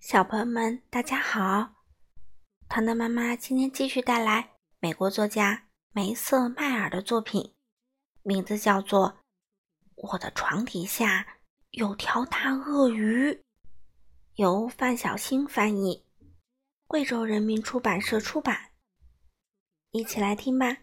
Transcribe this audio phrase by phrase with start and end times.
[0.00, 1.84] 小朋友们，大家好！
[2.70, 7.54] 糖糖妈妈今天继续带来美国作家梅瑟迈尔的作品，
[8.22, 9.10] 名字叫做
[9.96, 11.36] 《我的床底下
[11.72, 13.30] 有条大鳄鱼》，
[14.36, 16.06] 由范小新翻译，
[16.86, 18.70] 贵州人民出版社出版。
[19.90, 20.78] 一起来听吧。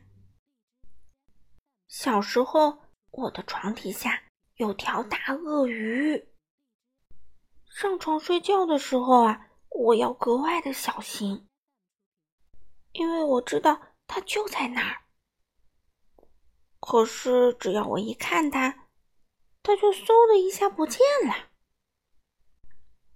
[1.88, 4.22] 小时候，我的床底下
[4.58, 6.24] 有条大鳄鱼。
[7.80, 11.48] 上床睡觉的时候啊，我要格外的小心，
[12.92, 15.04] 因为我知道它就在那儿。
[16.80, 18.88] 可是只要我一看它，
[19.62, 21.50] 它就嗖的一下不见了。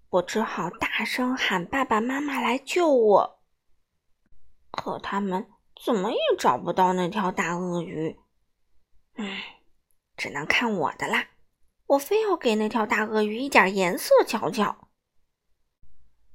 [0.09, 3.41] 我只好大声喊爸爸妈妈来救我，
[4.69, 5.49] 可他们
[5.83, 8.19] 怎么也找不到那条大鳄鱼。
[9.13, 9.63] 唉，
[10.16, 11.30] 只能看我的啦。
[11.91, 14.88] 我非要给那条大鳄鱼一点颜色瞧瞧。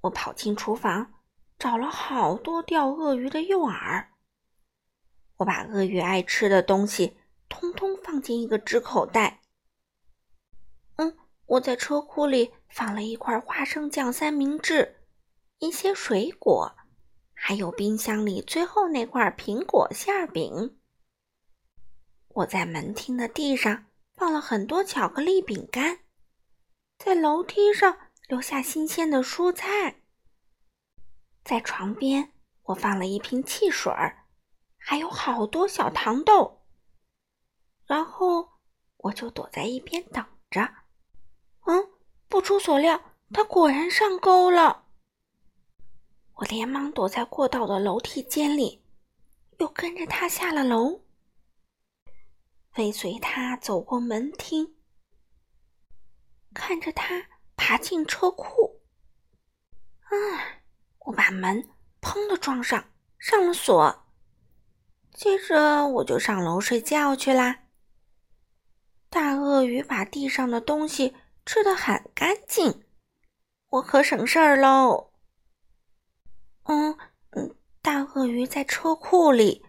[0.03, 1.15] 我跑进厨房，
[1.59, 4.09] 找了好多钓鳄鱼的诱饵。
[5.39, 7.17] 我把鳄鱼爱吃的东西
[7.49, 9.41] 通通放进一个纸口袋。
[10.97, 14.97] 嗯，我在车库里放了一块花生酱三明治，
[15.59, 16.77] 一些水果，
[17.33, 20.79] 还有冰箱里最后那块苹果馅饼。
[22.29, 23.87] 我在门厅的地上。
[24.17, 26.01] 放了很多巧克力饼干，
[26.99, 30.01] 在楼梯上留下新鲜的蔬菜。
[31.45, 34.25] 在床边，我放了一瓶汽水儿，
[34.79, 36.65] 还有好多小糖豆。
[37.85, 38.49] 然后，
[38.97, 40.63] 我就躲在一边等着。
[41.67, 41.91] 嗯，
[42.27, 44.87] 不出所料，他果然上钩了。
[46.37, 48.83] 我连忙躲在过道的楼梯间里，
[49.59, 51.03] 又跟着他下了楼。
[52.77, 54.75] 尾随他走过门厅，
[56.55, 58.81] 看着他爬进车库。
[60.03, 60.13] 啊！
[61.01, 61.69] 我把门
[62.01, 64.05] 砰的撞上，上了锁。
[65.13, 67.65] 接着我就上楼睡觉去啦。
[69.09, 71.15] 大鳄鱼把地上的东西
[71.47, 72.85] 吃的很干净，
[73.71, 75.13] 我可省事儿喽。
[76.65, 76.99] 嗯
[77.31, 79.65] 嗯，大鳄鱼在车库里，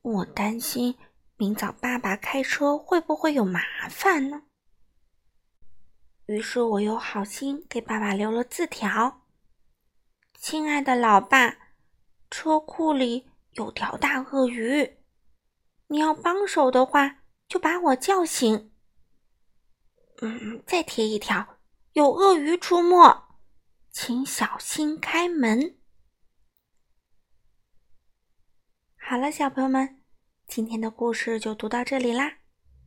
[0.00, 0.96] 我担心。
[1.42, 3.60] 明早爸爸开车会不会有麻
[3.90, 4.44] 烦呢？
[6.26, 9.26] 于是我又好心给爸爸留了字条
[10.38, 11.56] ：“亲爱的老爸，
[12.30, 14.98] 车库里有条大鳄鱼，
[15.88, 18.72] 你要帮手的话就把我叫醒。”
[20.22, 21.58] 嗯，再贴一条
[21.94, 23.20] ：“有鳄鱼出没，
[23.90, 25.76] 请小心开门。”
[28.96, 30.01] 好了，小朋友们。
[30.46, 32.38] 今天的故事就读到这里啦，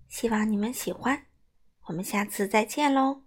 [0.07, 1.25] 希望你们喜欢，
[1.87, 3.24] 我们下次再见喽。